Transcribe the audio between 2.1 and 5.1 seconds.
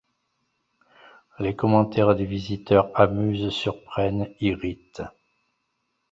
des visiteurs amusent, surprennent, irritent.